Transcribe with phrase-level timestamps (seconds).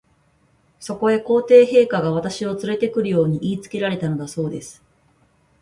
[0.79, 4.83] そこへ、皇帝陛下が、私をつれて来るよう言いつけられたのだそうです。